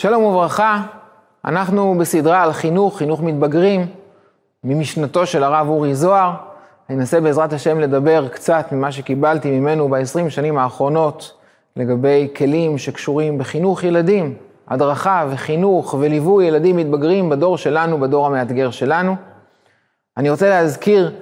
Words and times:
שלום 0.00 0.22
וברכה, 0.22 0.82
אנחנו 1.44 1.94
בסדרה 2.00 2.42
על 2.42 2.52
חינוך, 2.52 2.98
חינוך 2.98 3.20
מתבגרים, 3.20 3.86
ממשנתו 4.64 5.26
של 5.26 5.44
הרב 5.44 5.68
אורי 5.68 5.94
זוהר. 5.94 6.32
אני 6.90 6.98
אנסה 6.98 7.20
בעזרת 7.20 7.52
השם 7.52 7.80
לדבר 7.80 8.28
קצת 8.28 8.72
ממה 8.72 8.92
שקיבלתי 8.92 9.60
ממנו 9.60 9.88
ב-20 9.88 10.30
שנים 10.30 10.58
האחרונות 10.58 11.32
לגבי 11.76 12.28
כלים 12.36 12.78
שקשורים 12.78 13.38
בחינוך 13.38 13.84
ילדים, 13.84 14.34
הדרכה 14.68 15.26
וחינוך 15.30 15.94
וליווי 15.98 16.46
ילדים 16.46 16.76
מתבגרים 16.76 17.28
בדור 17.28 17.58
שלנו, 17.58 18.00
בדור 18.00 18.26
המאתגר 18.26 18.70
שלנו. 18.70 19.16
אני 20.16 20.30
רוצה 20.30 20.48
להזכיר 20.48 21.12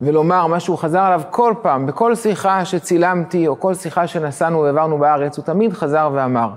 ולומר 0.00 0.46
מה 0.46 0.60
שהוא 0.60 0.78
חזר 0.78 1.00
עליו 1.00 1.22
כל 1.30 1.54
פעם, 1.62 1.86
בכל 1.86 2.14
שיחה 2.14 2.64
שצילמתי 2.64 3.48
או 3.48 3.60
כל 3.60 3.74
שיחה 3.74 4.06
שנסענו 4.06 4.60
והעברנו 4.60 4.98
בארץ, 4.98 5.36
הוא 5.36 5.44
תמיד 5.44 5.72
חזר 5.72 6.10
ואמר, 6.12 6.48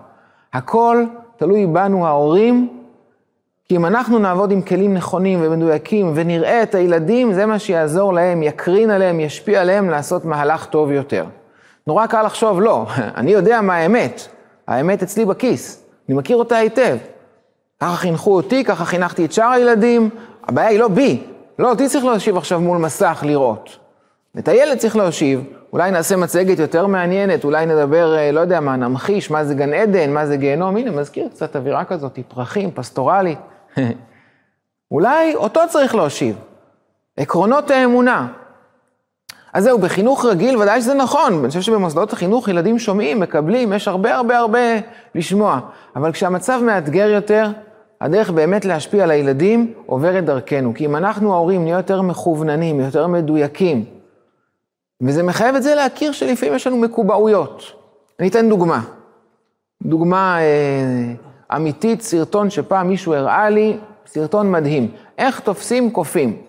הכל 0.55 1.03
תלוי 1.37 1.67
בנו 1.67 2.07
ההורים, 2.07 2.69
כי 3.65 3.75
אם 3.75 3.85
אנחנו 3.85 4.19
נעבוד 4.19 4.51
עם 4.51 4.61
כלים 4.61 4.93
נכונים 4.93 5.39
ומדויקים 5.41 6.11
ונראה 6.15 6.63
את 6.63 6.75
הילדים, 6.75 7.33
זה 7.33 7.45
מה 7.45 7.59
שיעזור 7.59 8.13
להם, 8.13 8.43
יקרין 8.43 8.89
עליהם, 8.89 9.19
ישפיע 9.19 9.61
עליהם 9.61 9.89
לעשות 9.89 10.25
מהלך 10.25 10.65
טוב 10.65 10.91
יותר. 10.91 11.25
נורא 11.87 12.07
קל 12.07 12.23
לחשוב, 12.23 12.61
לא, 12.61 12.85
אני 13.17 13.31
יודע 13.31 13.61
מה 13.61 13.75
האמת, 13.75 14.27
האמת 14.67 15.03
אצלי 15.03 15.25
בכיס, 15.25 15.85
אני 16.09 16.17
מכיר 16.17 16.37
אותה 16.37 16.55
היטב. 16.55 16.97
ככה 17.81 17.95
חינכו 17.95 18.35
אותי, 18.35 18.63
ככה 18.63 18.85
חינכתי 18.85 19.25
את 19.25 19.31
שאר 19.31 19.49
הילדים, 19.49 20.09
הבעיה 20.43 20.69
היא 20.69 20.79
לא 20.79 20.87
בי, 20.87 21.23
לא 21.59 21.69
אותי 21.69 21.89
צריך 21.89 22.05
להושיב 22.05 22.37
עכשיו 22.37 22.59
מול 22.61 22.77
מסך 22.77 23.23
לראות. 23.27 23.77
את 24.39 24.47
הילד 24.47 24.77
צריך 24.77 24.95
להושיב, 24.95 25.43
אולי 25.75 25.91
נעשה 25.91 26.15
מצגת 26.15 26.59
יותר 26.59 26.87
מעניינת, 26.87 27.43
אולי 27.43 27.65
נדבר, 27.65 28.17
אה, 28.17 28.31
לא 28.31 28.39
יודע 28.39 28.59
מה, 28.59 28.75
נמחיש, 28.75 29.31
מה 29.31 29.45
זה 29.45 29.55
גן 29.55 29.73
עדן, 29.73 30.13
מה 30.13 30.25
זה 30.25 30.37
גיהנום, 30.37 30.77
הנה, 30.77 30.91
מזכיר 30.91 31.27
קצת 31.29 31.55
אווירה 31.55 31.85
כזאת, 31.85 32.19
פרחים, 32.27 32.71
פסטורלית. 32.71 33.39
אולי 34.91 35.35
אותו 35.35 35.59
צריך 35.69 35.95
להושיב. 35.95 36.35
עקרונות 37.17 37.71
האמונה. 37.71 38.27
אז 39.53 39.63
זהו, 39.63 39.79
בחינוך 39.79 40.25
רגיל 40.25 40.57
ודאי 40.57 40.81
שזה 40.81 40.93
נכון, 40.93 41.33
אני 41.39 41.47
חושב 41.47 41.61
שבמוסדות 41.61 42.13
החינוך 42.13 42.47
ילדים 42.47 42.79
שומעים, 42.79 43.19
מקבלים, 43.19 43.73
יש 43.73 43.87
הרבה 43.87 44.15
הרבה 44.15 44.37
הרבה 44.37 44.59
לשמוע. 45.15 45.59
אבל 45.95 46.11
כשהמצב 46.11 46.59
מאתגר 46.63 47.07
יותר, 47.07 47.49
הדרך 48.01 48.29
באמת 48.29 48.65
להשפיע 48.65 49.03
על 49.03 49.11
הילדים 49.11 49.73
עוברת 49.85 50.25
דרכנו. 50.25 50.73
כי 50.73 50.85
אם 50.85 50.95
אנחנו 50.95 51.33
ההורים 51.33 51.63
נהיה 51.63 51.77
יותר 51.77 52.01
מכווננים, 52.01 52.79
יותר 52.79 53.07
מדויקים, 53.07 53.94
וזה 55.01 55.23
מחייב 55.23 55.55
את 55.55 55.63
זה 55.63 55.75
להכיר 55.75 56.11
שלפעמים 56.11 56.55
יש 56.55 56.67
לנו 56.67 56.77
מקובעויות. 56.77 57.63
אני 58.19 58.27
אתן 58.27 58.49
דוגמה. 58.49 58.81
דוגמה 59.83 60.39
אה, 60.39 61.55
אמיתית, 61.55 62.01
סרטון 62.01 62.49
שפעם 62.49 62.87
מישהו 62.87 63.13
הראה 63.13 63.49
לי, 63.49 63.77
סרטון 64.07 64.51
מדהים. 64.51 64.91
איך 65.17 65.39
תופסים 65.39 65.91
קופים. 65.91 66.41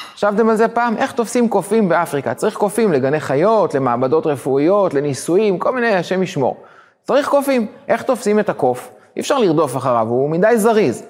חשבתם 0.00 0.48
על 0.48 0.56
זה 0.56 0.68
פעם? 0.68 0.96
איך 0.96 1.12
תופסים 1.12 1.48
קופים 1.48 1.88
באפריקה? 1.88 2.34
צריך 2.34 2.56
קופים 2.56 2.92
לגני 2.92 3.20
חיות, 3.20 3.74
למעבדות 3.74 4.26
רפואיות, 4.26 4.94
לניסויים, 4.94 5.58
כל 5.58 5.74
מיני, 5.74 5.94
השם 5.94 6.22
ישמור. 6.22 6.56
צריך 7.02 7.28
קופים. 7.28 7.66
איך 7.88 8.02
תופסים 8.02 8.40
את 8.40 8.48
הקוף? 8.48 8.90
אי 9.16 9.20
אפשר 9.20 9.38
לרדוף 9.38 9.76
אחריו, 9.76 10.06
הוא 10.08 10.30
מדי 10.30 10.52
זריז. 10.56 11.02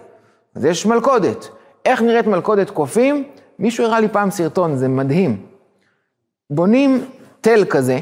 אז 0.54 0.64
יש 0.64 0.86
מלכודת. 0.86 1.48
איך 1.84 2.02
נראית 2.02 2.26
מלכודת 2.26 2.70
קופים? 2.70 3.24
מישהו 3.58 3.84
הראה 3.84 4.00
לי 4.00 4.08
פעם 4.08 4.30
סרטון, 4.30 4.76
זה 4.76 4.88
מדהים. 4.88 5.45
בונים 6.50 7.04
תל 7.40 7.64
כזה, 7.70 7.98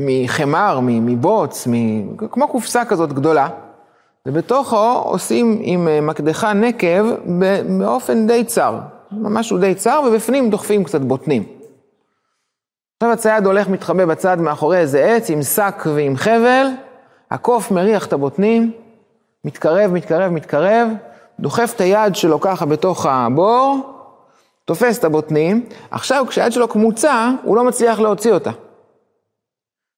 מחמר, 0.00 0.78
מבוץ, 0.82 1.68
כמו 2.30 2.48
קופסה 2.48 2.84
כזאת 2.84 3.12
גדולה, 3.12 3.48
ובתוכו 4.26 5.02
עושים 5.04 5.58
עם 5.60 5.88
אה, 5.88 6.00
מקדחה 6.00 6.52
נקב 6.52 7.04
באופן 7.78 8.26
די 8.26 8.44
צר, 8.44 8.78
משהו 9.12 9.58
די 9.58 9.74
צר, 9.74 10.02
ובפנים 10.06 10.50
דוחפים 10.50 10.84
קצת 10.84 11.00
בוטנים. 11.00 11.44
עכשיו 12.96 13.12
הצייד 13.12 13.46
הולך, 13.46 13.68
מתחבא 13.68 14.04
בצד 14.04 14.40
מאחורי 14.40 14.78
איזה 14.78 15.04
עץ 15.04 15.30
עם 15.30 15.42
שק 15.42 15.82
ועם 15.94 16.16
חבל, 16.16 16.66
הקוף 17.30 17.70
מריח 17.70 18.06
את 18.06 18.12
הבוטנים, 18.12 18.72
מתקרב, 19.44 19.92
מתקרב, 19.92 20.32
מתקרב, 20.32 20.88
דוחף 21.40 21.72
את 21.76 21.80
היד 21.80 22.14
שלו 22.16 22.40
ככה 22.40 22.66
בתוך 22.66 23.06
הבור, 23.06 23.91
תופס 24.72 24.98
את 24.98 25.04
הבוטנים, 25.04 25.66
עכשיו 25.90 26.24
כשהיד 26.28 26.52
שלו 26.52 26.68
קמוצה, 26.68 27.30
הוא 27.42 27.56
לא 27.56 27.64
מצליח 27.64 28.00
להוציא 28.00 28.32
אותה. 28.32 28.50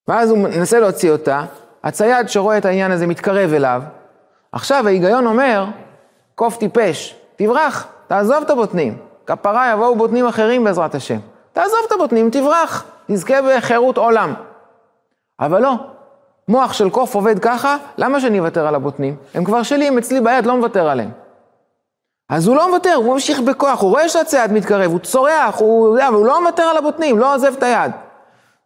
ואז 0.08 0.30
הוא 0.30 0.38
מנסה 0.38 0.80
להוציא 0.80 1.10
אותה, 1.10 1.44
הצייד 1.84 2.28
שרואה 2.28 2.58
את 2.58 2.64
העניין 2.64 2.90
הזה 2.90 3.06
מתקרב 3.06 3.52
אליו. 3.52 3.82
עכשיו 4.52 4.86
ההיגיון 4.86 5.26
אומר, 5.26 5.64
קוף 6.34 6.56
טיפש, 6.56 7.16
תברח, 7.36 7.86
תעזוב 8.06 8.42
את 8.42 8.50
הבוטנים. 8.50 8.96
כפרה 9.26 9.72
יבואו 9.72 9.96
בוטנים 9.96 10.26
אחרים 10.26 10.64
בעזרת 10.64 10.94
השם. 10.94 11.18
תעזוב 11.52 11.78
את 11.86 11.92
הבוטנים, 11.92 12.30
תברח, 12.30 12.84
תזכה 13.06 13.34
בחירות 13.42 13.98
עולם. 13.98 14.34
אבל 15.40 15.62
לא, 15.62 15.74
מוח 16.48 16.72
של 16.72 16.90
קוף 16.90 17.14
עובד 17.14 17.38
ככה, 17.38 17.76
למה 17.98 18.20
שאני 18.20 18.40
אוותר 18.40 18.66
על 18.66 18.74
הבוטנים? 18.74 19.16
הם 19.34 19.44
כבר 19.44 19.62
שלי, 19.62 19.88
הם 19.88 19.98
אצלי 19.98 20.20
ביד, 20.20 20.46
לא 20.46 20.56
מוותר 20.56 20.88
עליהם. 20.88 21.23
אז 22.28 22.46
הוא 22.46 22.56
לא 22.56 22.70
מוותר, 22.70 22.94
הוא 22.94 23.14
ממשיך 23.14 23.40
בכוח, 23.40 23.80
הוא 23.80 23.90
רואה 23.90 24.08
שהצייד 24.08 24.52
מתקרב, 24.52 24.90
הוא 24.90 24.98
צורח, 24.98 25.58
הוא 25.58 25.88
יודע, 25.88 26.06
הוא 26.06 26.26
לא 26.26 26.42
מוותר 26.42 26.62
על 26.62 26.76
הבוטנים, 26.76 27.18
לא 27.18 27.34
עוזב 27.34 27.52
את 27.58 27.62
היד. 27.62 27.92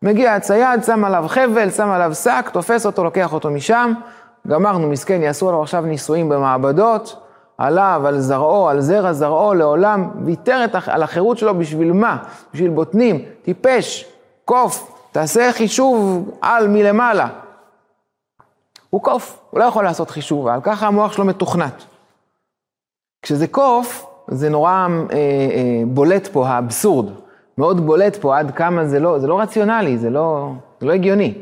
מגיע 0.03 0.35
הצייד, 0.35 0.85
שם 0.85 1.05
עליו 1.05 1.25
חבל, 1.29 1.71
שם 1.71 1.91
עליו 1.91 2.15
שק, 2.15 2.51
תופס 2.53 2.87
אותו, 2.87 3.05
לוקח 3.05 3.33
אותו 3.33 3.51
משם, 3.51 3.93
גמרנו, 4.49 4.89
מסכן, 4.89 5.23
יעשו 5.23 5.49
עליו 5.49 5.63
עכשיו 5.63 5.83
ניסויים 5.83 6.29
במעבדות, 6.29 7.23
עליו, 7.59 8.03
על 8.07 8.21
זרעו, 8.21 8.69
על 8.69 8.81
זרע 8.81 9.13
זרעו, 9.13 9.55
לעולם, 9.55 10.11
ויתר 10.25 10.65
על 10.87 11.03
החירות 11.03 11.39
שלו 11.39 11.59
בשביל 11.59 11.93
מה? 11.93 12.17
בשביל 12.55 12.71
בוטנים, 12.71 13.25
טיפש, 13.43 14.05
קוף, 14.45 14.93
תעשה 15.13 15.53
חישוב 15.53 16.31
על 16.41 16.69
מלמעלה. 16.69 17.29
הוא 18.91 19.03
קוף, 19.03 19.39
הוא 19.51 19.61
לא 19.61 19.65
יכול 19.65 19.85
לעשות 19.85 20.11
חישוב, 20.11 20.47
על 20.47 20.61
ככה 20.63 20.87
המוח 20.87 21.13
שלו 21.13 21.25
מתוכנת. 21.25 21.85
כשזה 23.23 23.47
קוף, 23.47 24.07
זה 24.29 24.49
נורא 24.49 24.71
אה, 24.71 25.17
אה, 25.17 25.83
בולט 25.87 26.27
פה, 26.27 26.49
האבסורד. 26.49 27.07
מאוד 27.59 27.87
בולט 27.87 28.17
פה 28.17 28.39
עד 28.39 28.51
כמה 28.51 28.87
זה 28.87 29.01
לא, 29.01 29.19
זה 29.19 29.27
לא 29.27 29.41
רציונלי, 29.41 29.99
זה 29.99 30.11
לא, 30.11 30.53
זה 30.81 30.87
לא 30.87 30.93
הגיוני. 30.93 31.35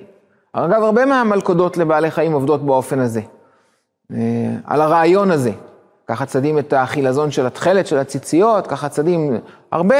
אגב, 0.52 0.82
הרבה 0.82 1.06
מהמלכודות 1.06 1.76
לבעלי 1.76 2.10
חיים 2.10 2.32
עובדות 2.32 2.62
באופן 2.66 2.98
הזה. 2.98 3.20
אה, 4.12 4.18
על 4.64 4.80
הרעיון 4.80 5.30
הזה. 5.30 5.50
ככה 6.08 6.26
צדים 6.26 6.58
את 6.58 6.72
החילזון 6.72 7.30
של 7.30 7.46
התכלת, 7.46 7.86
של 7.86 7.98
הציציות, 7.98 8.66
ככה 8.66 8.88
צדים 8.88 9.40
הרבה. 9.72 9.96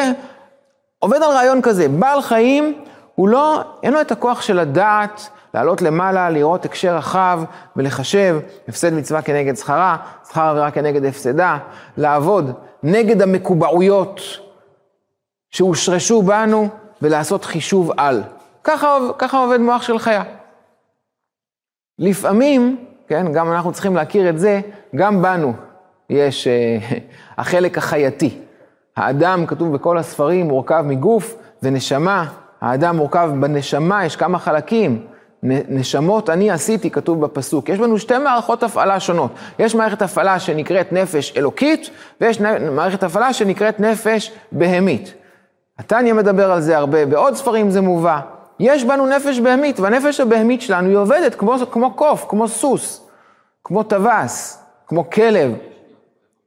עובד 0.99 1.17
על 1.17 1.31
רעיון 1.31 1.63
כזה, 1.63 1.89
בעל 1.89 2.23
חיים, 2.23 2.83
הוא 3.15 3.29
לא, 3.29 3.61
אין 3.83 3.93
לו 3.93 4.01
את 4.01 4.13
הכוח 4.13 4.43
של 4.43 4.59
הדעת 4.59 5.29
לעלות 5.55 5.83
למעלה, 5.83 6.31
לראות 6.31 6.65
הקשר 6.65 6.97
רחב 6.97 7.41
ולחשב 7.77 8.41
הפסד 8.69 8.93
מצווה 8.93 9.23
כנגד 9.23 9.57
שכרה, 9.57 9.97
שכר 10.29 10.43
עבירה 10.43 10.71
כנגד 10.71 11.05
הפסדה, 11.05 11.59
לעבוד 11.97 12.53
נגד 12.83 13.23
המקובעויות 13.23 14.21
שהושרשו 15.51 16.23
בנו 16.23 16.69
ולעשות 17.03 17.45
חישוב 17.45 17.93
על. 17.97 18.23
ככה, 18.65 18.99
ככה 19.19 19.39
עובד 19.39 19.61
מוח 19.61 19.83
של 19.83 19.99
חיה. 19.99 20.23
לפעמים, 21.99 22.85
כן, 23.09 23.33
גם 23.33 23.53
אנחנו 23.53 23.73
צריכים 23.73 23.97
להכיר 23.97 24.29
את 24.29 24.39
זה, 24.39 24.61
גם 24.97 25.23
בנו 25.23 25.53
יש 26.11 26.47
uh, 26.47 26.95
החלק 27.41 27.79
החייתי. 27.79 28.39
האדם, 28.97 29.47
כתוב 29.47 29.75
בכל 29.75 29.99
הספרים, 29.99 30.49
מורכב 30.49 30.85
מגוף 30.87 31.37
ונשמה. 31.63 32.29
האדם 32.61 32.97
מורכב 32.97 33.31
בנשמה, 33.41 34.05
יש 34.05 34.17
כמה 34.17 34.39
חלקים. 34.39 35.07
נשמות 35.43 36.31
אני 36.31 36.51
עשיתי, 36.51 36.91
כתוב 36.91 37.21
בפסוק. 37.21 37.69
יש 37.69 37.79
לנו 37.79 37.99
שתי 37.99 38.19
מערכות 38.19 38.63
הפעלה 38.63 39.01
שונות. 39.01 39.31
יש 39.59 39.75
מערכת 39.75 40.03
הפעלה 40.03 40.41
שנקראת 40.41 40.93
נפש 40.93 41.35
אלוקית, 41.37 41.91
ויש 42.21 42.41
מערכת 42.71 43.03
הפעלה 43.03 43.33
שנקראת 43.33 43.81
נפש 43.81 44.33
בהמית. 44.53 45.15
התניא 45.79 46.13
מדבר 46.13 46.53
על 46.53 46.61
זה 46.61 46.77
הרבה, 46.77 47.07
בעוד 47.07 47.35
ספרים 47.35 47.71
זה 47.71 47.81
מובא. 47.81 48.21
יש 48.61 48.85
בנו 48.85 49.07
נפש 49.07 49.39
בהמית, 49.39 49.81
והנפש 49.81 50.21
הבהמית 50.21 50.63
שלנו 50.63 50.89
היא 50.89 50.97
עובדת 50.97 51.35
כמו, 51.35 51.55
כמו 51.71 51.95
קוף, 51.95 52.27
כמו 52.29 52.49
סוס, 52.49 53.07
כמו 53.65 53.83
טווס, 53.83 54.63
כמו 54.87 55.11
כלב. 55.11 55.53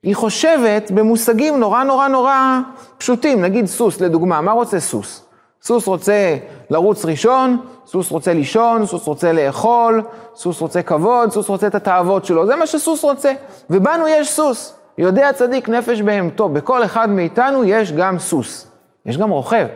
היא 0.03 0.15
חושבת 0.15 0.91
במושגים 0.91 1.59
נורא 1.59 1.83
נורא 1.83 2.07
נורא 2.07 2.59
פשוטים, 2.97 3.41
נגיד 3.41 3.65
סוס 3.65 4.01
לדוגמה, 4.01 4.41
מה 4.41 4.51
רוצה 4.51 4.79
סוס? 4.79 5.28
סוס 5.63 5.87
רוצה 5.87 6.37
לרוץ 6.69 7.05
ראשון, 7.05 7.57
סוס 7.85 8.11
רוצה 8.11 8.33
לישון, 8.33 8.85
סוס 8.85 9.07
רוצה 9.07 9.31
לאכול, 9.31 10.03
סוס 10.35 10.61
רוצה 10.61 10.81
כבוד, 10.81 11.31
סוס 11.31 11.49
רוצה 11.49 11.67
את 11.67 11.75
התאוות 11.75 12.25
שלו, 12.25 12.45
זה 12.45 12.55
מה 12.55 12.67
שסוס 12.67 13.03
רוצה. 13.03 13.33
ובנו 13.69 14.07
יש 14.07 14.31
סוס. 14.31 14.75
יודע 14.97 15.33
צדיק 15.33 15.69
נפש 15.69 16.01
בהמתו, 16.01 16.49
בכל 16.49 16.83
אחד 16.83 17.09
מאיתנו 17.09 17.63
יש 17.63 17.91
גם 17.91 18.19
סוס. 18.19 18.67
יש 19.05 19.17
גם 19.17 19.29
רוכב, 19.29 19.67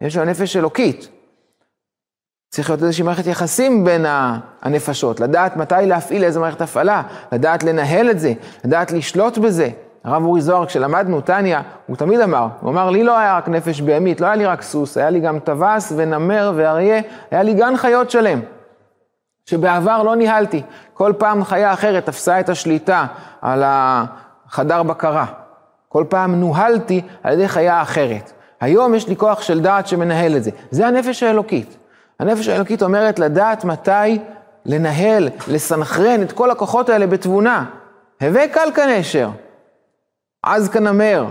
יש 0.00 0.16
לו 0.16 0.24
נפש 0.24 0.56
אלוקית. 0.56 1.08
צריך 2.50 2.70
להיות 2.70 2.82
איזושהי 2.82 3.04
מערכת 3.04 3.26
יחסים 3.26 3.84
בין 3.84 4.06
הנפשות, 4.62 5.20
לדעת 5.20 5.56
מתי 5.56 5.74
להפעיל 5.82 6.24
איזה 6.24 6.40
מערכת 6.40 6.60
הפעלה, 6.60 7.02
לדעת 7.32 7.62
לנהל 7.62 8.10
את 8.10 8.20
זה, 8.20 8.32
לדעת 8.64 8.92
לשלוט 8.92 9.38
בזה. 9.38 9.70
הרב 10.04 10.24
אורי 10.24 10.40
זוהר, 10.40 10.66
כשלמדנו 10.66 11.20
טניה, 11.20 11.62
הוא 11.86 11.96
תמיד 11.96 12.20
אמר, 12.20 12.48
הוא 12.60 12.70
אמר, 12.70 12.90
לי 12.90 13.04
לא 13.04 13.18
היה 13.18 13.36
רק 13.36 13.48
נפש 13.48 13.80
בהמית, 13.80 14.20
לא 14.20 14.26
היה 14.26 14.36
לי 14.36 14.46
רק 14.46 14.62
סוס, 14.62 14.96
היה 14.96 15.10
לי 15.10 15.20
גם 15.20 15.38
טווס 15.38 15.92
ונמר 15.96 16.52
ואריה, 16.56 17.00
היה 17.30 17.42
לי 17.42 17.54
גן 17.54 17.76
חיות 17.76 18.10
שלם, 18.10 18.40
שבעבר 19.46 20.02
לא 20.02 20.16
ניהלתי. 20.16 20.62
כל 20.94 21.12
פעם 21.18 21.44
חיה 21.44 21.72
אחרת 21.72 22.06
תפסה 22.06 22.40
את 22.40 22.48
השליטה 22.48 23.06
על 23.42 23.62
החדר 23.66 24.82
בקרה. 24.82 25.26
כל 25.88 26.04
פעם 26.08 26.40
נוהלתי 26.40 27.02
על 27.22 27.32
ידי 27.32 27.48
חיה 27.48 27.82
אחרת. 27.82 28.32
היום 28.60 28.94
יש 28.94 29.08
לי 29.08 29.16
כוח 29.16 29.42
של 29.42 29.60
דעת 29.60 29.86
שמנהל 29.86 30.36
את 30.36 30.44
זה. 30.44 30.50
זה 30.70 30.86
הנפש 30.86 31.22
האלוקית. 31.22 31.76
הנפש 32.20 32.48
האלוקית 32.48 32.82
אומרת 32.82 33.18
לדעת 33.18 33.64
מתי 33.64 34.18
לנהל, 34.66 35.28
לסנכרן 35.48 36.22
את 36.22 36.32
כל 36.32 36.50
הכוחות 36.50 36.88
האלה 36.88 37.06
בתבונה. 37.06 37.64
הווה 38.22 38.48
קל 38.48 38.68
כנשר, 38.74 39.28
עז 40.42 40.68
כנמר, 40.68 41.26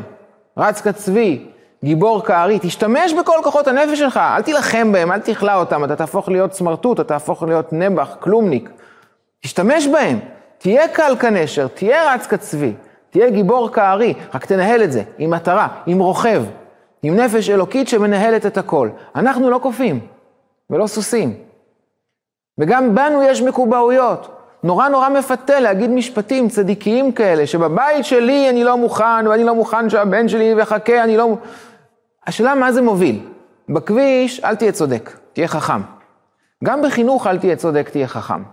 רץ 0.57 0.81
כצבי, 0.81 1.45
גיבור 1.83 2.23
כארי, 2.25 2.59
תשתמש 2.61 3.13
בכל 3.13 3.37
כוחות 3.43 3.67
הנפש 3.67 3.99
שלך, 3.99 4.17
אל 4.17 4.41
תילחם 4.41 4.91
בהם, 4.91 5.11
אל 5.11 5.19
תכלא 5.19 5.53
אותם, 5.55 5.83
אתה 5.83 5.95
תהפוך 5.95 6.29
להיות 6.29 6.53
סמרטוט, 6.53 6.99
אתה 6.99 7.07
תהפוך 7.07 7.43
להיות 7.43 7.73
נבח, 7.73 8.15
כלומניק. 8.19 8.69
תשתמש 9.41 9.87
בהם, 9.87 10.19
תהיה 10.57 10.87
קל 10.87 11.15
כנשר, 11.19 11.67
תהיה 11.67 12.13
רץ 12.13 12.27
כצבי, 12.27 12.73
תהיה 13.09 13.29
גיבור 13.29 13.71
כארי, 13.71 14.13
רק 14.33 14.45
תנהל 14.45 14.83
את 14.83 14.91
זה, 14.91 15.03
עם 15.17 15.29
מטרה, 15.29 15.67
עם 15.85 15.99
רוכב, 15.99 16.43
עם 17.03 17.15
נפש 17.15 17.49
אלוקית 17.49 17.87
שמנהלת 17.87 18.45
את 18.45 18.57
הכל. 18.57 18.89
אנחנו 19.15 19.49
לא 19.49 19.57
קופים 19.57 19.99
ולא 20.69 20.87
סוסים. 20.87 21.33
וגם 22.57 22.95
בנו 22.95 23.23
יש 23.23 23.41
מקובעויות. 23.41 24.40
נורא 24.63 24.89
נורא 24.89 25.09
מפתה 25.09 25.59
להגיד 25.59 25.89
משפטים 25.89 26.49
צדיקיים 26.49 27.11
כאלה, 27.11 27.47
שבבית 27.47 28.05
שלי 28.05 28.49
אני 28.49 28.63
לא 28.63 28.77
מוכן, 28.77 29.27
ואני 29.29 29.43
לא 29.43 29.55
מוכן 29.55 29.89
שהבן 29.89 30.27
שלי 30.27 30.43
יחכה, 30.43 31.03
אני 31.03 31.17
לא... 31.17 31.35
השאלה 32.27 32.55
מה 32.55 32.71
זה 32.71 32.81
מוביל. 32.81 33.19
בכביש 33.69 34.43
אל 34.43 34.55
תהיה 34.55 34.71
צודק, 34.71 35.17
תהיה 35.33 35.47
חכם. 35.47 35.81
גם 36.63 36.81
בחינוך 36.81 37.27
אל 37.27 37.37
תהיה 37.37 37.55
צודק, 37.55 37.89
תהיה 37.89 38.07
חכם. 38.07 38.43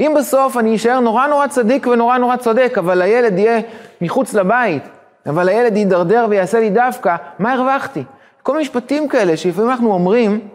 אם 0.00 0.14
בסוף 0.18 0.56
אני 0.56 0.76
אשאר 0.76 1.00
נורא 1.00 1.26
נורא 1.26 1.46
צדיק 1.46 1.86
ונורא 1.86 2.18
נורא 2.18 2.36
צודק, 2.36 2.74
אבל 2.78 3.02
הילד 3.02 3.38
יהיה 3.38 3.60
מחוץ 4.00 4.34
לבית, 4.34 4.82
אבל 5.26 5.48
הילד 5.48 5.76
יידרדר 5.76 6.26
ויעשה 6.30 6.60
לי 6.60 6.70
דווקא, 6.70 7.16
מה 7.38 7.52
הרווחתי? 7.52 8.04
כל 8.42 8.52
מיני 8.52 8.62
משפטים 8.62 9.08
כאלה 9.08 9.36
שלפעמים 9.36 9.70
אנחנו 9.70 9.92
אומרים, 9.92 10.48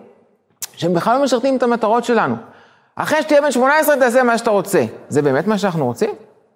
שהם 0.76 0.94
בכלל 0.94 1.18
לא 1.18 1.24
משרתים 1.24 1.58
את 1.58 1.64
המטרות 1.64 2.04
שלנו. 2.04 2.36
אחרי 2.96 3.22
שתהיה 3.22 3.42
בן 3.42 3.52
18 3.52 3.96
תעשה 3.96 4.24
מה 4.24 4.38
שאתה 4.38 4.52
רוצה. 4.52 4.84
זה 5.10 5.22
באמת 5.22 5.48
מה 5.48 5.58
שאנחנו 5.58 5.86
רוצים? 5.86 6.10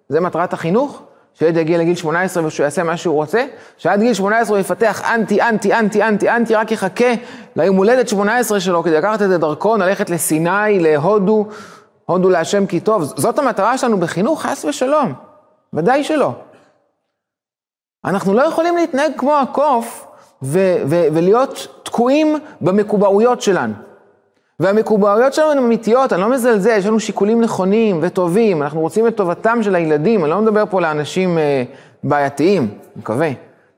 זה 0.08 0.20
מטרת 0.20 0.52
החינוך? 0.52 1.02
שילד 1.34 1.56
יגיע 1.56 1.78
לגיל 1.78 1.94
18 1.94 2.46
ושהוא 2.46 2.64
יעשה 2.64 2.82
מה 2.82 2.96
שהוא 2.96 3.14
רוצה? 3.14 3.44
שעד 3.76 4.00
גיל 4.00 4.14
18 4.14 4.56
הוא 4.56 4.60
יפתח 4.60 5.02
אנטי, 5.14 5.42
אנטי, 5.42 5.74
אנטי, 5.74 6.02
אנטי, 6.02 6.30
אנטי, 6.30 6.54
רק 6.54 6.72
יחכה 6.72 7.14
ליום 7.56 7.76
הולדת 7.76 8.08
18 8.08 8.60
שלו 8.60 8.82
כדי 8.82 8.94
לקחת 8.94 9.22
את 9.22 9.30
הדרכון, 9.30 9.80
ללכת 9.82 10.10
לסיני, 10.10 10.80
להודו, 10.80 11.46
הודו 12.06 12.30
להשם 12.30 12.66
כי 12.66 12.80
טוב. 12.80 13.02
זאת 13.02 13.38
המטרה 13.38 13.78
שלנו 13.78 14.00
בחינוך, 14.00 14.42
חס 14.42 14.64
ושלום. 14.64 15.12
ודאי 15.72 16.04
שלא. 16.04 16.32
אנחנו 18.04 18.34
לא 18.34 18.42
יכולים 18.42 18.76
להתנהג 18.76 19.12
כמו 19.16 19.36
הקוף 19.36 20.06
ו- 20.42 20.76
ו- 20.86 21.06
ולהיות 21.12 21.66
תקועים 21.82 22.38
במקובעויות 22.60 23.42
שלנו. 23.42 23.74
והמקובעויות 24.60 25.34
שלנו 25.34 25.50
הן 25.50 25.58
אמיתיות, 25.58 26.12
אני 26.12 26.20
לא 26.20 26.30
מזלזל, 26.30 26.70
יש 26.70 26.86
לנו 26.86 27.00
שיקולים 27.00 27.40
נכונים 27.40 27.98
וטובים, 28.02 28.62
אנחנו 28.62 28.80
רוצים 28.80 29.06
את 29.06 29.16
טובתם 29.16 29.62
של 29.62 29.74
הילדים, 29.74 30.24
אני 30.24 30.30
לא 30.30 30.40
מדבר 30.40 30.64
פה 30.70 30.80
לאנשים 30.80 31.38
אה, 31.38 31.64
בעייתיים, 32.04 32.62
אני 32.62 32.70
מקווה. 32.96 33.28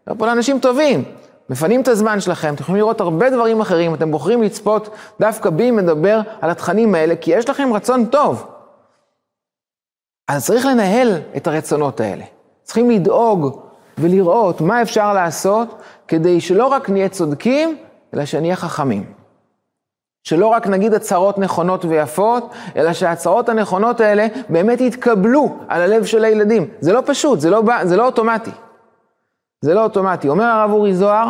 מדבר 0.06 0.19
פה 0.19 0.27
לאנשים 0.27 0.59
טובים. 0.59 1.05
מפנים 1.50 1.81
את 1.81 1.88
הזמן 1.88 2.21
שלכם, 2.21 2.55
אתם 2.55 2.62
יכולים 2.62 2.79
לראות 2.79 3.00
הרבה 3.00 3.31
דברים 3.31 3.61
אחרים, 3.61 3.94
אתם 3.94 4.11
בוחרים 4.11 4.43
לצפות 4.43 4.88
דווקא 5.21 5.50
בי 5.50 5.71
מדבר 5.71 6.21
על 6.41 6.50
התכנים 6.50 6.94
האלה, 6.94 7.17
כי 7.17 7.31
יש 7.31 7.49
לכם 7.49 7.73
רצון 7.73 8.06
טוב. 8.06 8.47
אז 10.29 10.47
צריך 10.47 10.67
לנהל 10.67 11.19
את 11.37 11.47
הרצונות 11.47 12.00
האלה. 12.00 12.25
צריכים 12.62 12.91
לדאוג 12.91 13.61
ולראות 13.99 14.61
מה 14.61 14.83
אפשר 14.83 15.12
לעשות 15.12 15.83
כדי 16.09 16.41
שלא 16.41 16.67
רק 16.67 16.91
נהיה 16.91 17.09
צודקים, 17.09 17.76
אלא 18.15 18.25
שנהיה 18.25 18.56
חכמים. 18.56 19.19
שלא 20.31 20.47
רק 20.47 20.67
נגיד 20.67 20.94
הצהרות 20.94 21.38
נכונות 21.38 21.85
ויפות, 21.85 22.50
אלא 22.77 22.93
שההצהרות 22.93 23.49
הנכונות 23.49 24.00
האלה 24.00 24.27
באמת 24.49 24.81
יתקבלו 24.81 25.56
על 25.69 25.82
הלב 25.82 26.05
של 26.05 26.25
הילדים. 26.25 26.69
זה 26.81 26.93
לא 26.93 27.03
פשוט, 27.06 27.41
זה 27.41 27.50
לא, 27.50 27.62
זה 27.82 27.97
לא 27.97 28.06
אוטומטי. 28.06 28.50
זה 29.61 29.75
לא 29.75 29.82
אוטומטי. 29.85 30.29
אומר 30.29 30.44
הרב 30.44 30.71
אורי 30.71 30.94
זוהר, 30.94 31.29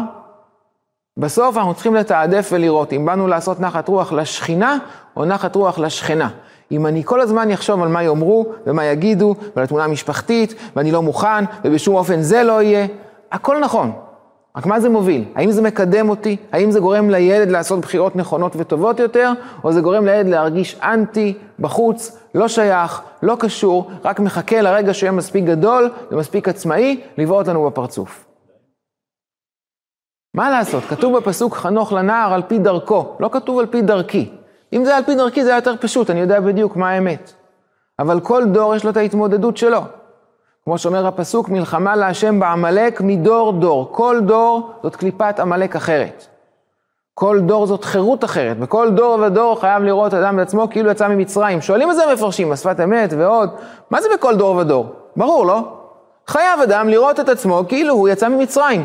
בסוף 1.17 1.57
אנחנו 1.57 1.75
צריכים 1.75 1.95
לתעדף 1.95 2.49
ולראות 2.53 2.93
אם 2.93 3.07
באנו 3.07 3.27
לעשות 3.27 3.61
נחת 3.61 3.89
רוח 3.89 4.13
לשכינה 4.13 4.79
או 5.17 5.25
נחת 5.25 5.55
רוח 5.55 5.79
לשכנה. 5.79 6.29
אם 6.73 6.87
אני 6.87 7.05
כל 7.05 7.21
הזמן 7.21 7.51
אחשוב 7.51 7.83
על 7.83 7.89
מה 7.89 8.03
יאמרו 8.03 8.47
ומה 8.67 8.85
יגידו 8.85 9.35
ועל 9.57 9.65
התמונה 9.65 9.85
המשפחתית 9.85 10.55
ואני 10.77 10.93
לא 10.93 11.03
מוכן 11.03 11.45
ובשום 11.65 11.95
אופן 11.95 12.23
זה 12.23 12.43
לא 12.43 12.63
יהיה, 12.63 12.87
הכל 13.33 13.61
נכון. 13.61 13.93
רק 14.57 14.67
מה 14.67 14.81
זה 14.81 14.89
מוביל? 14.89 15.25
האם 15.35 15.51
זה 15.51 15.63
מקדם 15.63 16.09
אותי? 16.09 16.37
האם 16.53 16.71
זה 16.71 16.81
גורם 16.81 17.11
לילד 17.11 17.51
לעשות 17.51 17.79
בחירות 17.79 18.17
נכונות 18.17 18.53
וטובות 18.57 19.01
יותר? 19.01 19.33
או 19.65 19.73
זה 19.73 19.81
גורם 19.81 20.05
לילד 20.05 20.27
להרגיש 20.27 20.79
אנטי, 20.83 21.39
בחוץ, 21.59 22.19
לא 22.35 22.49
שייך, 22.49 23.03
לא 23.23 23.37
קשור, 23.41 23.91
רק 24.05 24.21
מחכה 24.21 24.61
לרגע 24.61 24.95
שיהיה 24.95 25.13
מספיק 25.13 25.45
גדול 25.45 25.91
ומספיק 26.11 26.49
עצמאי 26.49 27.01
לבעוט 27.19 27.49
לנו 27.49 27.67
בפרצוף. 27.67 28.25
מה 30.35 30.51
לעשות? 30.51 30.85
כתוב 30.85 31.19
בפסוק 31.19 31.55
חנוך 31.55 31.93
לנער 31.93 32.33
על 32.33 32.43
פי 32.43 32.59
דרכו, 32.59 33.17
לא 33.21 33.31
כתוב 33.33 33.59
על 33.59 33.67
פי 33.67 33.83
דרכי. 33.83 34.31
אם 34.73 34.85
זה 34.85 34.97
על 34.97 35.05
פי 35.05 35.15
דרכי 35.15 35.45
זה 35.45 35.51
היה 35.51 35.59
יותר 35.59 35.77
פשוט, 35.81 36.11
אני 36.11 36.21
יודע 36.21 36.41
בדיוק 36.41 36.77
מה 36.77 36.91
האמת. 36.91 37.33
אבל 37.99 38.21
כל 38.21 38.45
דור 38.45 38.75
יש 38.75 38.85
לו 38.85 38.91
את 38.91 38.97
ההתמודדות 38.97 39.57
שלו. 39.57 39.81
כמו 40.65 40.79
שאומר 40.79 41.07
הפסוק, 41.07 41.49
מלחמה 41.49 41.97
להשם 41.97 42.41
בעמלק 42.41 43.01
מדור 43.01 43.53
דור. 43.53 43.89
כל 43.93 44.21
דור 44.27 44.71
זאת 44.83 44.97
קליפת 44.97 45.41
עמלק 45.41 45.77
אחרת. 45.77 46.27
כל 47.15 47.41
דור 47.41 47.67
זאת 47.67 47.85
חירות 47.85 48.25
אחרת. 48.25 48.59
בכל 48.59 48.91
דור 48.91 49.19
ודור 49.23 49.61
חייב 49.61 49.83
לראות 49.83 50.15
אדם 50.15 50.37
בעצמו 50.37 50.71
כאילו 50.71 50.91
יצא 50.91 51.09
ממצרים. 51.09 51.61
שואלים 51.61 51.91
את 51.91 51.97
זה 51.97 52.05
המפרשים, 52.05 52.53
השפת 52.53 52.81
אמת 52.85 53.13
ועוד. 53.19 53.51
מה 53.91 54.03
זה 54.03 54.09
בכל 54.15 54.37
דור 54.37 54.57
ודור? 54.57 54.87
ברור, 55.17 55.47
לא? 55.47 55.61
חייב 56.27 56.61
אדם 56.61 56.89
לראות 56.89 57.21
את 57.21 57.29
עצמו 57.29 57.63
כאילו 57.69 57.95
הוא 57.95 58.09
יצא 58.09 58.29
ממצרים. 58.29 58.85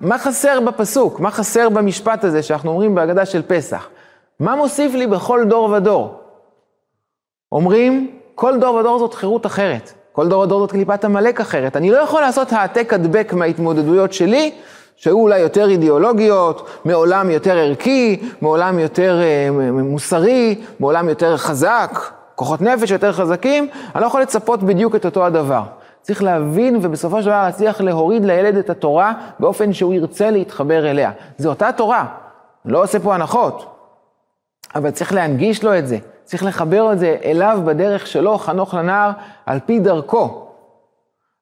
מה 0.00 0.18
חסר 0.18 0.60
בפסוק? 0.60 1.20
מה 1.20 1.30
חסר 1.30 1.68
במשפט 1.68 2.24
הזה 2.24 2.42
שאנחנו 2.42 2.70
אומרים 2.70 2.94
בהגדה 2.94 3.26
של 3.26 3.42
פסח? 3.46 3.88
מה 4.40 4.56
מוסיף 4.56 4.94
לי 4.94 5.06
בכל 5.06 5.44
דור 5.44 5.70
ודור? 5.70 6.14
אומרים, 7.52 8.18
כל 8.34 8.58
דור 8.60 8.74
ודור 8.74 8.98
זאת 8.98 9.14
חירות 9.14 9.46
אחרת. 9.46 9.92
כל 10.14 10.28
דור 10.28 10.42
ודור 10.42 10.60
זאת 10.60 10.70
קליפת 10.70 11.04
עמלק 11.04 11.40
אחרת. 11.40 11.76
אני 11.76 11.90
לא 11.90 11.98
יכול 11.98 12.20
לעשות 12.20 12.52
העתק 12.52 12.92
הדבק 12.92 13.32
מההתמודדויות 13.32 14.12
שלי, 14.12 14.52
שהיו 14.96 15.16
אולי 15.16 15.38
יותר 15.38 15.70
אידיאולוגיות, 15.70 16.68
מעולם 16.84 17.30
יותר 17.30 17.56
ערכי, 17.56 18.20
מעולם 18.40 18.78
יותר 18.78 19.20
אה, 19.22 19.48
מוסרי, 19.72 20.60
מעולם 20.80 21.08
יותר 21.08 21.36
חזק, 21.36 21.98
כוחות 22.34 22.60
נפש 22.60 22.90
יותר 22.90 23.12
חזקים, 23.12 23.68
אני 23.94 24.02
לא 24.02 24.06
יכול 24.06 24.22
לצפות 24.22 24.62
בדיוק 24.62 24.94
את 24.94 25.04
אותו 25.04 25.26
הדבר. 25.26 25.62
צריך 26.02 26.22
להבין 26.22 26.78
ובסופו 26.82 27.22
של 27.22 27.26
דבר 27.26 27.42
להצליח 27.42 27.80
להוריד 27.80 28.24
לילד 28.24 28.56
את 28.56 28.70
התורה 28.70 29.12
באופן 29.40 29.72
שהוא 29.72 29.94
ירצה 29.94 30.30
להתחבר 30.30 30.90
אליה. 30.90 31.10
זו 31.38 31.48
אותה 31.48 31.72
תורה, 31.76 32.06
לא 32.64 32.82
עושה 32.82 32.98
פה 32.98 33.14
הנחות, 33.14 33.76
אבל 34.74 34.90
צריך 34.90 35.12
להנגיש 35.12 35.64
לו 35.64 35.78
את 35.78 35.88
זה. 35.88 35.98
צריך 36.24 36.44
לחבר 36.44 36.92
את 36.92 36.98
זה 36.98 37.16
אליו 37.24 37.60
בדרך 37.64 38.06
שלו, 38.06 38.38
חנוך 38.38 38.74
לנער, 38.74 39.10
על 39.46 39.60
פי 39.66 39.80
דרכו. 39.80 40.48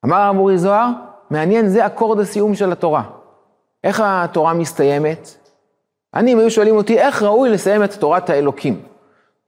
אמר 0.05 0.17
הרב 0.17 0.37
אורי 0.37 0.59
זוהר, 0.59 0.89
מעניין, 1.31 1.69
זה 1.69 1.87
אקורד 1.87 2.19
הסיום 2.19 2.55
של 2.55 2.73
התורה. 2.73 3.03
איך 3.85 4.03
התורה 4.05 4.55
מסתיימת? 4.55 5.35
אני, 6.15 6.33
אם 6.33 6.39
היו 6.39 6.51
שואלים 6.51 6.77
אותי, 6.77 6.99
איך 6.99 7.23
ראוי 7.23 7.51
לסיים 7.51 7.85
את 7.85 7.95
תורת 7.95 8.31
האלוקים? 8.31 8.83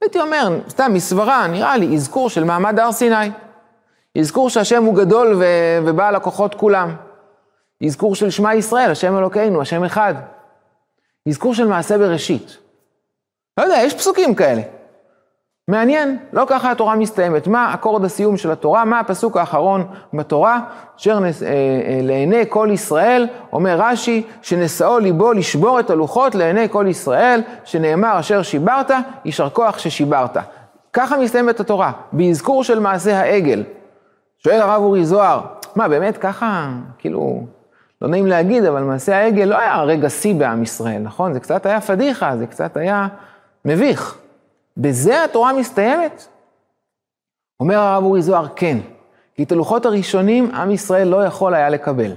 הייתי 0.01 0.19
אומר, 0.19 0.59
סתם 0.69 0.93
מסברה, 0.93 1.47
נראה 1.47 1.77
לי, 1.77 1.95
אזכור 1.95 2.29
של 2.29 2.43
מעמד 2.43 2.79
הר 2.79 2.91
סיני. 2.91 3.31
אזכור 4.17 4.49
שהשם 4.49 4.83
הוא 4.83 4.95
גדול 4.95 5.35
ו... 5.39 5.45
ובעל 5.85 6.15
הכוחות 6.15 6.55
כולם. 6.55 6.95
אזכור 7.85 8.15
של 8.15 8.29
שמע 8.29 8.55
ישראל, 8.55 8.91
השם 8.91 9.17
אלוקינו, 9.17 9.61
השם 9.61 9.83
אחד. 9.83 10.13
אזכור 11.29 11.53
של 11.53 11.67
מעשה 11.67 11.97
בראשית. 11.97 12.57
לא 13.57 13.63
יודע, 13.63 13.77
יש 13.81 13.93
פסוקים 13.93 14.35
כאלה. 14.35 14.61
מעניין, 15.67 16.17
לא 16.33 16.43
ככה 16.47 16.71
התורה 16.71 16.95
מסתיימת. 16.95 17.47
מה 17.47 17.73
אקורד 17.73 18.05
הסיום 18.05 18.37
של 18.37 18.51
התורה? 18.51 18.85
מה 18.85 18.99
הפסוק 18.99 19.37
האחרון 19.37 19.87
בתורה? 20.13 20.59
אשר 20.99 21.19
אה, 21.23 21.25
אה, 21.25 21.99
לעיני 22.01 22.43
כל 22.49 22.69
ישראל, 22.71 23.27
אומר 23.53 23.75
רש"י, 23.79 24.23
שנשאו 24.41 24.99
ליבו 24.99 25.33
לשבור 25.33 25.79
את 25.79 25.89
הלוחות 25.89 26.35
לעיני 26.35 26.69
כל 26.69 26.85
ישראל, 26.89 27.41
שנאמר 27.63 28.19
אשר 28.19 28.41
שיברת, 28.41 28.91
יישר 29.25 29.49
כוח 29.49 29.77
ששיברת. 29.77 30.37
ככה 30.93 31.17
מסתיימת 31.17 31.59
התורה, 31.59 31.91
באזכור 32.11 32.63
של 32.63 32.79
מעשה 32.79 33.19
העגל. 33.19 33.63
שואל 34.37 34.61
הרב 34.61 34.81
אורי 34.83 35.05
זוהר, 35.05 35.41
מה 35.75 35.87
באמת 35.87 36.17
ככה, 36.17 36.69
כאילו, 36.97 37.43
לא 38.01 38.07
נעים 38.07 38.27
להגיד, 38.27 38.63
אבל 38.65 38.81
מעשה 38.81 39.17
העגל 39.17 39.45
לא 39.45 39.57
היה 39.59 39.83
רגע 39.83 40.09
שיא 40.09 40.35
בעם 40.35 40.63
ישראל, 40.63 41.01
נכון? 41.01 41.33
זה 41.33 41.39
קצת 41.39 41.65
היה 41.65 41.81
פדיחה, 41.81 42.37
זה 42.37 42.47
קצת 42.47 42.77
היה 42.77 43.07
מביך. 43.65 44.24
בזה 44.77 45.23
התורה 45.23 45.53
מסתיימת? 45.53 46.27
אומר 47.59 47.77
הרב 47.77 48.03
אורי 48.03 48.21
זוהר, 48.21 48.47
כן, 48.55 48.77
כי 49.35 49.43
את 49.43 49.51
הלוחות 49.51 49.85
הראשונים 49.85 50.51
עם 50.55 50.71
ישראל 50.71 51.07
לא 51.07 51.25
יכול 51.25 51.53
היה 51.53 51.69
לקבל. 51.69 52.11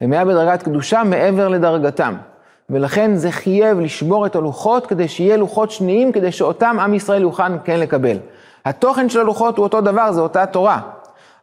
הם 0.00 0.12
היה 0.12 0.24
בדרגת 0.24 0.62
קדושה 0.62 1.02
מעבר 1.04 1.48
לדרגתם, 1.48 2.14
ולכן 2.70 3.14
זה 3.14 3.30
חייב 3.30 3.80
לשבור 3.80 4.26
את 4.26 4.36
הלוחות 4.36 4.86
כדי 4.86 5.08
שיהיה 5.08 5.36
לוחות 5.36 5.70
שניים, 5.70 6.12
כדי 6.12 6.32
שאותם 6.32 6.76
עם 6.80 6.94
ישראל 6.94 7.22
יוכל 7.22 7.58
כן 7.64 7.80
לקבל. 7.80 8.16
התוכן 8.64 9.08
של 9.08 9.20
הלוחות 9.20 9.56
הוא 9.56 9.62
אותו 9.62 9.80
דבר, 9.80 10.12
זה 10.12 10.20
אותה 10.20 10.46
תורה, 10.46 10.80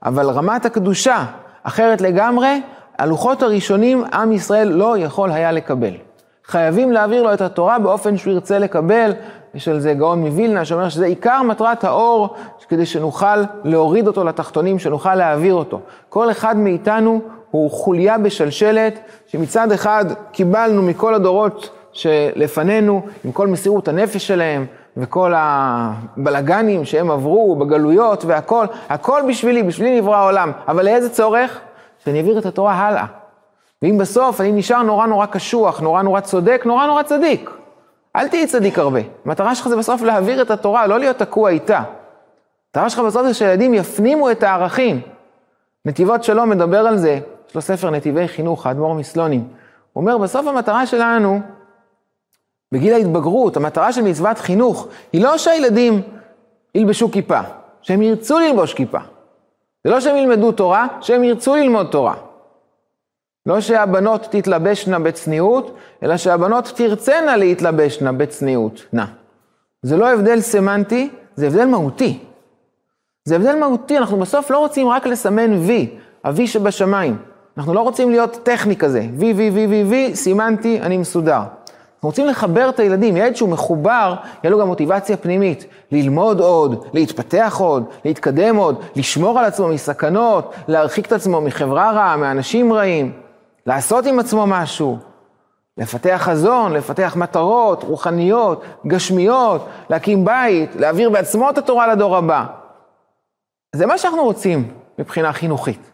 אבל 0.03 0.29
רמת 0.29 0.65
הקדושה 0.65 1.25
אחרת 1.63 2.01
לגמרי, 2.01 2.61
הלוחות 2.97 3.43
הראשונים 3.43 4.03
עם 4.13 4.31
ישראל 4.31 4.67
לא 4.67 4.97
יכול 4.97 5.31
היה 5.31 5.51
לקבל. 5.51 5.93
חייבים 6.45 6.91
להעביר 6.91 7.23
לו 7.23 7.33
את 7.33 7.41
התורה 7.41 7.79
באופן 7.79 8.17
שהוא 8.17 8.33
ירצה 8.33 8.59
לקבל, 8.59 9.11
יש 9.55 9.67
על 9.67 9.79
זה 9.79 9.93
גאון 9.93 10.19
מווילנה 10.19 10.65
שאומר 10.65 10.89
שזה 10.89 11.05
עיקר 11.05 11.41
מטרת 11.41 11.83
האור, 11.83 12.35
כדי 12.69 12.85
שנוכל 12.85 13.43
להוריד 13.63 14.07
אותו 14.07 14.23
לתחתונים, 14.23 14.79
שנוכל 14.79 15.15
להעביר 15.15 15.53
אותו. 15.53 15.79
כל 16.09 16.31
אחד 16.31 16.57
מאיתנו 16.57 17.21
הוא 17.51 17.71
חוליה 17.71 18.17
בשלשלת, 18.17 18.99
שמצד 19.27 19.71
אחד 19.71 20.05
קיבלנו 20.31 20.81
מכל 20.81 21.15
הדורות 21.15 21.69
שלפנינו, 21.91 23.01
עם 23.25 23.31
כל 23.31 23.47
מסירות 23.47 23.87
הנפש 23.87 24.27
שלהם, 24.27 24.65
וכל 24.97 25.33
הבלגנים 25.35 26.85
שהם 26.85 27.11
עברו 27.11 27.55
בגלויות 27.55 28.25
והכל, 28.25 28.65
הכל 28.89 29.21
בשבילי, 29.29 29.63
בשבילי 29.63 30.01
נברא 30.01 30.15
העולם. 30.15 30.51
אבל 30.67 30.85
לאיזה 30.85 31.09
צורך? 31.09 31.59
שאני 32.03 32.17
אעביר 32.17 32.39
את 32.39 32.45
התורה 32.45 32.73
הלאה. 32.73 33.05
ואם 33.81 33.97
בסוף 33.97 34.41
אני 34.41 34.51
נשאר 34.51 34.81
נורא 34.81 35.05
נורא 35.05 35.25
קשוח, 35.25 35.79
נורא 35.79 36.01
נורא 36.01 36.19
צודק, 36.19 36.61
נורא 36.65 36.85
נורא 36.85 37.03
צדיק. 37.03 37.49
אל 38.15 38.27
תהיי 38.27 38.47
צדיק 38.47 38.79
הרבה. 38.79 38.99
המטרה 39.25 39.55
שלך 39.55 39.67
זה 39.67 39.75
בסוף 39.75 40.01
להעביר 40.01 40.41
את 40.41 40.51
התורה, 40.51 40.87
לא 40.87 40.99
להיות 40.99 41.17
תקוע 41.17 41.49
איתה. 41.49 41.83
המטרה 42.67 42.89
שלך 42.89 42.99
בסוף 42.99 43.23
זה 43.23 43.33
שהילדים 43.33 43.73
יפנימו 43.73 44.31
את 44.31 44.43
הערכים. 44.43 45.01
נתיבות 45.85 46.23
שלום 46.23 46.49
מדבר 46.49 46.87
על 46.87 46.97
זה, 46.97 47.19
יש 47.49 47.55
לו 47.55 47.61
ספר 47.61 47.89
נתיבי 47.89 48.27
חינוך, 48.27 48.67
האדמו"ר 48.67 48.93
מסלונים. 48.93 49.47
הוא 49.93 50.01
אומר, 50.01 50.17
בסוף 50.17 50.47
המטרה 50.47 50.85
שלנו, 50.85 51.41
בגיל 52.71 52.93
ההתבגרות, 52.93 53.57
המטרה 53.57 53.93
של 53.93 54.01
מצוות 54.01 54.39
חינוך, 54.39 54.87
היא 55.13 55.23
לא 55.23 55.37
שהילדים 55.37 56.01
ילבשו 56.75 57.11
כיפה, 57.11 57.39
שהם 57.81 58.01
ירצו 58.01 58.39
ללבוש 58.39 58.73
כיפה. 58.73 58.99
זה 59.83 59.89
לא 59.89 59.99
שהם 59.99 60.15
ילמדו 60.15 60.51
תורה, 60.51 60.87
שהם 61.01 61.23
ירצו 61.23 61.55
ללמוד 61.55 61.87
תורה. 61.91 62.13
לא 63.45 63.61
שהבנות 63.61 64.27
תתלבשנה 64.31 64.99
בצניעות, 64.99 65.75
אלא 66.03 66.17
שהבנות 66.17 66.71
תרצנה 66.75 67.37
להתלבשנה 67.37 68.11
בצניעות. 68.11 68.85
נא. 68.93 69.03
זה 69.81 69.97
לא 69.97 70.13
הבדל 70.13 70.39
סמנטי, 70.39 71.09
זה 71.35 71.47
הבדל 71.47 71.65
מהותי. 71.65 72.19
זה 73.25 73.35
הבדל 73.35 73.55
מהותי, 73.55 73.97
אנחנו 73.97 74.17
בסוף 74.17 74.51
לא 74.51 74.57
רוצים 74.57 74.87
רק 74.87 75.07
לסמן 75.07 75.53
וי, 75.53 75.89
ה-V 76.23 76.47
שבשמיים. 76.47 77.17
אנחנו 77.57 77.73
לא 77.73 77.81
רוצים 77.81 78.11
להיות 78.11 78.39
טכני 78.43 78.75
כזה, 78.75 79.05
וי, 79.17 79.33
וי, 79.33 79.49
וי, 79.49 79.67
וי, 79.67 79.83
וי, 79.83 80.15
סימנתי, 80.15 80.81
אני 80.81 80.97
מסודר. 80.97 81.41
אנחנו 81.99 82.09
רוצים 82.09 82.25
לחבר 82.25 82.69
את 82.69 82.79
הילדים, 82.79 83.17
ילד 83.17 83.35
שהוא 83.35 83.49
מחובר, 83.49 84.15
יהיה 84.43 84.51
לו 84.51 84.59
גם 84.59 84.67
מוטיבציה 84.67 85.17
פנימית, 85.17 85.65
ללמוד 85.91 86.39
עוד, 86.39 86.85
להתפתח 86.93 87.55
עוד, 87.59 87.83
להתקדם 88.05 88.55
עוד, 88.55 88.83
לשמור 88.95 89.39
על 89.39 89.45
עצמו 89.45 89.67
מסכנות, 89.67 90.53
להרחיק 90.67 91.05
את 91.05 91.11
עצמו 91.11 91.41
מחברה 91.41 91.91
רעה, 91.91 92.17
מאנשים 92.17 92.73
רעים. 92.73 93.11
לעשות 93.69 94.05
עם 94.05 94.19
עצמו 94.19 94.47
משהו, 94.47 94.97
לפתח 95.77 96.21
חזון, 96.23 96.73
לפתח 96.73 97.15
מטרות 97.15 97.83
רוחניות, 97.83 98.63
גשמיות, 98.87 99.67
להקים 99.89 100.25
בית, 100.25 100.75
להעביר 100.75 101.09
בעצמו 101.09 101.49
את 101.49 101.57
התורה 101.57 101.87
לדור 101.87 102.17
הבא. 102.17 102.45
זה 103.75 103.85
מה 103.85 103.97
שאנחנו 103.97 104.23
רוצים 104.23 104.73
מבחינה 104.99 105.33
חינוכית. 105.33 105.91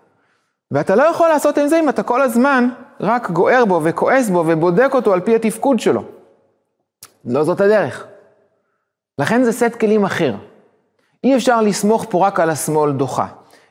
ואתה 0.72 0.96
לא 0.96 1.04
יכול 1.04 1.30
לעשות 1.30 1.58
עם 1.58 1.68
זה 1.68 1.80
אם 1.80 1.90
אתה 1.90 2.04
כל 2.04 2.22
הזמן 2.22 2.70
רק 3.00 3.32
גוער 3.32 3.66
בו 3.66 3.82
וכועס 3.84 4.30
בו 4.30 4.44
ובודק 4.48 4.90
אותו 4.94 5.14
על 5.14 5.20
פי 5.20 5.36
התפקוד 5.36 5.80
שלו. 5.80 6.04
לא 7.26 7.44
זאת 7.44 7.62
הדרך. 7.62 8.06
לכן 9.18 9.44
זה 9.44 9.52
סט 9.52 9.76
כלים 9.80 10.06
אחר. 10.06 10.36
אי 11.24 11.36
אפשר 11.36 11.62
לסמוך 11.62 12.06
פה 12.10 12.28
רק 12.28 12.40
על 12.40 12.50
השמאל 12.50 12.92
דוחה. 12.92 13.28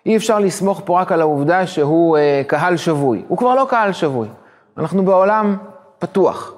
אי 0.07 0.17
אפשר 0.17 0.39
לסמוך 0.39 0.83
פה 0.85 1.01
רק 1.01 1.13
על 1.13 1.21
העובדה 1.21 1.67
שהוא 1.67 2.17
אה, 2.17 2.43
קהל 2.47 2.77
שבוי. 2.77 3.23
הוא 3.29 3.39
כבר 3.39 3.55
לא 3.55 3.67
קהל 3.71 3.93
שבוי. 3.93 4.29
אנחנו 4.79 5.05
בעולם 5.05 5.57
פתוח. 5.99 6.53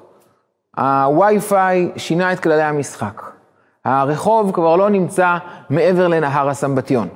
הווי-פיי 0.77 1.91
שינה 1.97 2.33
את 2.33 2.41
כללי 2.41 2.63
המשחק. 2.63 3.23
הרחוב 3.85 4.53
כבר 4.53 4.77
לא 4.77 4.91
נמצא 4.91 5.37
מעבר 5.71 6.09
לנהר 6.09 6.49
הסמבטיון. 6.49 7.09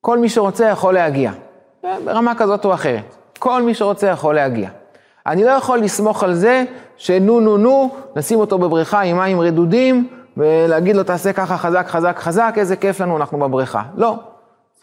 כל 0.00 0.18
מי 0.18 0.28
שרוצה 0.28 0.64
יכול 0.64 0.94
להגיע, 0.94 1.32
אה, 1.84 1.96
ברמה 2.04 2.34
כזאת 2.34 2.64
או 2.64 2.74
אחרת. 2.74 3.16
כל 3.38 3.62
מי 3.62 3.74
שרוצה 3.74 4.06
יכול 4.06 4.34
להגיע. 4.34 4.70
אני 5.26 5.44
לא 5.44 5.50
יכול 5.50 5.78
לסמוך 5.78 6.22
על 6.22 6.34
זה 6.34 6.64
שנו 6.96 7.40
נו 7.40 7.56
נו, 7.56 7.94
נשים 8.16 8.40
אותו 8.40 8.58
בבריכה 8.58 9.00
עם 9.00 9.16
מים 9.16 9.40
רדודים, 9.40 10.08
ולהגיד 10.36 10.96
לו 10.96 11.02
תעשה 11.02 11.32
ככה 11.32 11.56
חזק 11.56 11.86
חזק 11.88 12.18
חזק, 12.18 12.54
איזה 12.56 12.76
כיף 12.76 13.00
לנו, 13.00 13.16
אנחנו 13.16 13.38
בבריכה. 13.38 13.82
לא, 13.94 14.18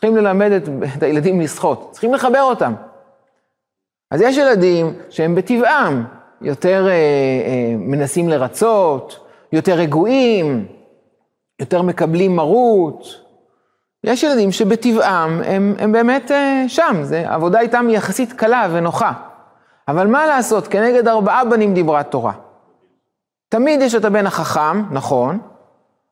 צריכים 0.03 0.25
ללמד 0.25 0.51
את, 0.51 0.69
את 0.98 1.03
הילדים 1.03 1.41
לשחות, 1.41 1.89
צריכים 1.91 2.13
לחבר 2.13 2.41
אותם. 2.41 2.74
אז 4.12 4.22
יש 4.22 4.38
ילדים 4.38 4.93
שהם 5.10 5.36
בטבעם 5.36 6.05
יותר 6.41 6.88
אה, 6.88 6.91
אה, 6.91 7.75
מנסים 7.77 8.29
לרצות, 8.29 9.19
יותר 9.51 9.74
רגועים, 9.74 10.65
יותר 11.60 11.81
מקבלים 11.81 12.36
מרות. 12.36 13.05
יש 14.03 14.24
ילדים 14.24 14.51
שבטבעם 14.51 15.41
הם, 15.45 15.75
הם 15.79 15.91
באמת 15.91 16.31
אה, 16.31 16.63
שם, 16.67 17.03
זה, 17.03 17.24
עבודה 17.27 17.60
איתם 17.60 17.89
יחסית 17.89 18.33
קלה 18.33 18.67
ונוחה. 18.72 19.12
אבל 19.88 20.07
מה 20.07 20.27
לעשות, 20.27 20.67
כנגד 20.67 21.07
ארבעה 21.07 21.45
בנים 21.45 21.74
דיברה 21.74 22.03
תורה. 22.03 22.33
תמיד 23.50 23.81
יש 23.81 23.95
את 23.95 24.05
הבן 24.05 24.27
החכם, 24.27 24.93
נכון, 24.93 25.39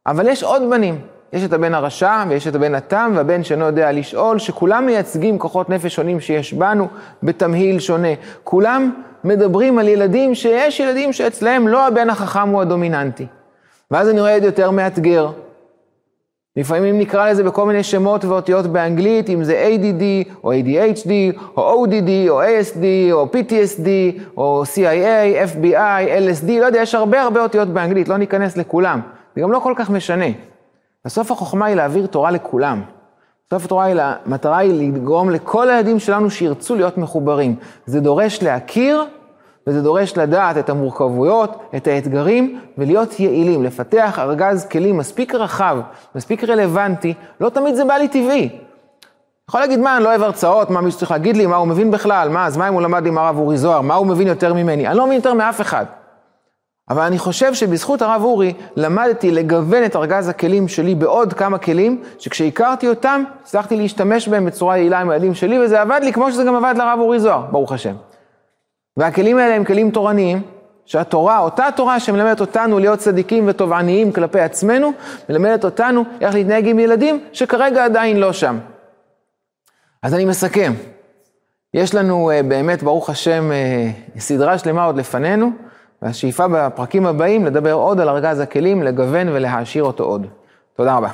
אבל 0.07 0.27
יש 0.27 0.43
עוד 0.43 0.61
בנים. 0.69 1.01
יש 1.33 1.43
את 1.43 1.53
הבן 1.53 1.73
הרשע 1.73 2.23
ויש 2.29 2.47
את 2.47 2.55
הבן 2.55 2.75
התם 2.75 3.11
והבן 3.15 3.43
שאינו 3.43 3.65
יודע 3.65 3.91
לשאול, 3.91 4.39
שכולם 4.39 4.85
מייצגים 4.85 5.39
כוחות 5.39 5.69
נפש 5.69 5.95
שונים 5.95 6.19
שיש 6.19 6.53
בנו 6.53 6.87
בתמהיל 7.23 7.79
שונה. 7.79 8.13
כולם 8.43 8.91
מדברים 9.23 9.79
על 9.79 9.87
ילדים 9.87 10.35
שיש 10.35 10.79
ילדים 10.79 11.13
שאצלהם 11.13 11.67
לא 11.67 11.87
הבן 11.87 12.09
החכם 12.09 12.49
הוא 12.49 12.61
הדומיננטי. 12.61 13.25
ואז 13.91 14.09
אני 14.09 14.19
רואה 14.21 14.37
את 14.37 14.43
יותר 14.43 14.71
מאתגר. 14.71 15.29
לפעמים 16.57 16.99
נקרא 16.99 17.29
לזה 17.29 17.43
בכל 17.43 17.65
מיני 17.65 17.83
שמות 17.83 18.25
ואותיות 18.25 18.67
באנגלית, 18.67 19.29
אם 19.29 19.43
זה 19.43 19.67
ADD, 19.67 20.33
או 20.43 20.53
ADHD, 20.53 21.09
או 21.57 21.85
ODD, 21.85 22.29
או 22.29 22.41
ASD, 22.41 23.11
או 23.11 23.27
PTSD, 23.33 23.87
או 24.37 24.63
CIA, 24.63 25.49
FBI, 25.53 26.07
LSD, 26.27 26.51
לא 26.59 26.65
יודע, 26.65 26.81
יש 26.81 26.95
הרבה 26.95 27.21
הרבה 27.21 27.43
אותיות 27.43 27.67
באנגלית, 27.67 28.07
לא 28.07 28.17
ניכנס 28.17 28.57
לכולם. 28.57 29.01
זה 29.35 29.41
גם 29.41 29.51
לא 29.51 29.59
כל 29.59 29.73
כך 29.77 29.89
משנה. 29.89 30.25
בסוף 31.05 31.31
החוכמה 31.31 31.65
היא 31.65 31.75
להעביר 31.75 32.07
תורה 32.07 32.31
לכולם. 32.31 32.81
בסוף 33.47 33.65
התורה 33.65 33.85
היא, 33.85 33.95
המטרה 34.25 34.57
היא 34.57 34.91
לגרום 34.93 35.29
לכל 35.29 35.69
הילדים 35.69 35.99
שלנו 35.99 36.29
שירצו 36.29 36.75
להיות 36.75 36.97
מחוברים. 36.97 37.55
זה 37.85 37.99
דורש 37.99 38.43
להכיר 38.43 39.05
וזה 39.67 39.81
דורש 39.81 40.17
לדעת 40.17 40.57
את 40.57 40.69
המורכבויות, 40.69 41.63
את 41.75 41.87
האתגרים, 41.87 42.59
ולהיות 42.77 43.19
יעילים, 43.19 43.63
לפתח 43.63 44.19
ארגז 44.19 44.65
כלים 44.65 44.97
מספיק 44.97 45.35
רחב, 45.35 45.77
מספיק 46.15 46.43
רלוונטי, 46.43 47.13
לא 47.39 47.49
תמיד 47.49 47.75
זה 47.75 47.85
בא 47.85 47.93
לי 47.93 48.07
טבעי. 48.07 48.49
יכול 49.49 49.61
להגיד, 49.61 49.79
מה, 49.79 49.95
אני 49.97 50.03
לא 50.03 50.09
אוהב 50.09 50.23
הרצאות, 50.23 50.69
מה 50.69 50.81
מישהו 50.81 50.99
צריך 50.99 51.11
להגיד 51.11 51.37
לי, 51.37 51.45
מה 51.45 51.55
הוא 51.55 51.67
מבין 51.67 51.91
בכלל, 51.91 52.29
מה, 52.29 52.45
אז 52.45 52.57
מה 52.57 52.67
אם 52.67 52.73
הוא 52.73 52.81
למד 52.81 53.05
עם 53.05 53.17
הרב 53.17 53.37
אורי 53.37 53.57
זוהר, 53.57 53.81
מה 53.81 53.93
הוא 53.93 54.07
מבין 54.07 54.27
יותר 54.27 54.53
ממני? 54.53 54.87
אני 54.87 54.97
לא 54.97 55.05
מבין 55.05 55.15
יותר 55.15 55.33
מאף 55.33 55.61
אחד. 55.61 55.85
אבל 56.91 57.01
אני 57.01 57.17
חושב 57.17 57.53
שבזכות 57.53 58.01
הרב 58.01 58.23
אורי 58.23 58.53
למדתי 58.75 59.31
לגוון 59.31 59.85
את 59.85 59.95
ארגז 59.95 60.29
הכלים 60.29 60.67
שלי 60.67 60.95
בעוד 60.95 61.33
כמה 61.33 61.57
כלים, 61.57 62.03
שכשהכרתי 62.19 62.87
אותם, 62.87 63.23
הצלחתי 63.41 63.75
להשתמש 63.75 64.27
בהם 64.27 64.45
בצורה 64.45 64.77
יעילה 64.77 64.99
עם 64.99 65.09
הילדים 65.09 65.33
שלי, 65.33 65.59
וזה 65.59 65.81
עבד 65.81 65.99
לי 66.03 66.13
כמו 66.13 66.31
שזה 66.31 66.43
גם 66.43 66.55
עבד 66.55 66.73
לרב 66.77 66.99
אורי 66.99 67.19
זוהר, 67.19 67.41
ברוך 67.51 67.71
השם. 67.71 67.95
והכלים 68.97 69.37
האלה 69.37 69.55
הם 69.55 69.63
כלים 69.63 69.91
תורניים, 69.91 70.41
שהתורה, 70.85 71.39
אותה 71.39 71.67
תורה 71.75 71.99
שמלמדת 71.99 72.41
אותנו 72.41 72.79
להיות 72.79 72.99
צדיקים 72.99 73.43
ותובעניים 73.47 74.11
כלפי 74.11 74.39
עצמנו, 74.39 74.91
מלמדת 75.29 75.65
אותנו 75.65 76.03
איך 76.21 76.35
להתנהג 76.35 76.67
עם 76.67 76.79
ילדים 76.79 77.23
שכרגע 77.33 77.85
עדיין 77.85 78.17
לא 78.17 78.33
שם. 78.33 78.57
אז 80.03 80.13
אני 80.13 80.25
מסכם. 80.25 80.73
יש 81.73 81.95
לנו 81.95 82.31
באמת, 82.47 82.83
ברוך 82.83 83.09
השם, 83.09 83.51
סדרה 84.17 84.57
שלמה 84.57 84.85
עוד 84.85 84.97
לפנינו, 84.97 85.51
והשאיפה 86.01 86.47
בפרקים 86.47 87.05
הבאים 87.05 87.45
לדבר 87.45 87.73
עוד 87.73 87.99
על 87.99 88.09
ארגז 88.09 88.39
הכלים, 88.39 88.83
לגוון 88.83 89.29
ולהעשיר 89.29 89.83
אותו 89.83 90.03
עוד. 90.03 90.27
תודה 90.75 90.97
רבה. 90.97 91.09